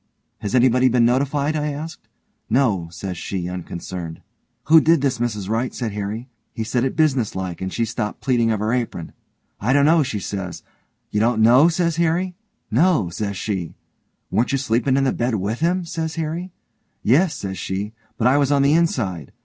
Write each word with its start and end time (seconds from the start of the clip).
'Has 0.39 0.55
anybody 0.55 0.89
been 0.89 1.05
notified?' 1.05 1.55
I 1.55 1.71
asked. 1.73 2.07
'No', 2.49 2.87
says 2.89 3.19
she 3.19 3.47
unconcerned. 3.47 4.21
'Who 4.63 4.81
did 4.81 5.01
this, 5.01 5.19
Mrs 5.19 5.47
Wright?' 5.47 5.75
said 5.75 5.91
Harry. 5.91 6.27
He 6.53 6.63
said 6.63 6.83
it 6.83 6.95
business 6.95 7.35
like 7.35 7.61
and 7.61 7.71
she 7.71 7.85
stopped 7.85 8.19
pleatin' 8.19 8.49
of 8.49 8.61
her 8.61 8.73
apron. 8.73 9.13
'I 9.59 9.73
don't 9.73 9.85
know', 9.85 10.01
she 10.01 10.19
says. 10.19 10.63
'You 11.11 11.19
don't 11.19 11.39
know?' 11.43 11.67
says 11.69 11.97
Harry. 11.97 12.33
'No', 12.71 13.09
says 13.09 13.37
she. 13.37 13.75
'Weren't 14.31 14.51
you 14.51 14.57
sleepin' 14.57 14.97
in 14.97 15.03
the 15.03 15.13
bed 15.13 15.35
with 15.35 15.59
him?' 15.59 15.85
says 15.85 16.15
Harry. 16.15 16.51
'Yes', 17.03 17.35
says 17.35 17.59
she, 17.59 17.93
'but 18.17 18.25
I 18.25 18.39
was 18.39 18.51
on 18.51 18.63
the 18.63 18.73
inside'. 18.73 19.31